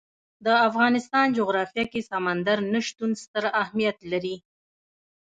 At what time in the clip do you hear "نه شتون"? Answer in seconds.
2.73-3.11